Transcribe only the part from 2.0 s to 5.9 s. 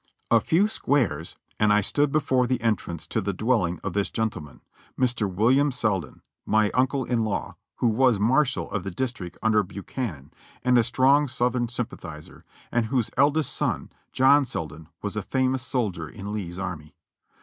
before the entrance to the dwelling ot this gentleman, Mr. William